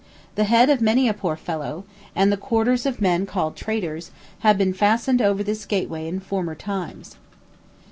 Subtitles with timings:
[0.33, 4.57] The head of many a poor fellow, and the quarters of men called traitors, have
[4.57, 7.17] been fastened over this gateway in former times.